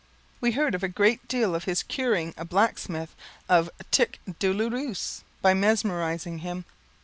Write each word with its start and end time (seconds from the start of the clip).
We 0.39 0.53
had 0.53 0.73
heard 0.73 0.83
a 0.83 0.87
great 0.87 1.27
deal 1.27 1.53
of 1.53 1.65
his 1.65 1.83
curing 1.83 2.33
a 2.35 2.43
blacksmith 2.43 3.13
of 3.47 3.69
tic 3.91 4.19
douloureux 4.39 4.95
by 5.43 5.53
mesmerizing 5.53 6.39
him. 6.39 6.65